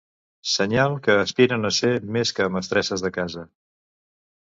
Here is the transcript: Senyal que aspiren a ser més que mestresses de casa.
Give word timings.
Senyal 0.51 0.95
que 1.07 1.17
aspiren 1.25 1.69
a 1.69 1.71
ser 1.79 1.91
més 2.15 2.31
que 2.39 2.47
mestresses 2.55 3.05
de 3.09 3.13
casa. 3.19 3.45